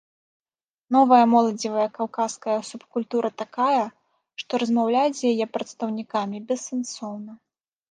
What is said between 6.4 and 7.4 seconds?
бессэнсоўна.